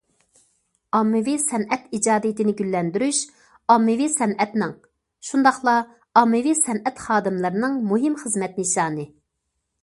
ئاممىۋى 0.99 1.33
سەنئەت 1.41 1.83
ئىجادىيىتىنى 1.97 2.55
گۈللەندۈرۈش 2.61 3.19
ئاممىۋى 3.75 4.07
سەنئەتنىڭ، 4.15 4.73
شۇنداقلا 5.29 5.77
ئاممىۋى 6.23 6.57
سەنئەت 6.63 7.05
خادىملىرىنىڭ 7.05 7.79
مۇھىم 7.93 8.19
خىزمەت 8.25 8.59
نىشانى. 8.65 9.07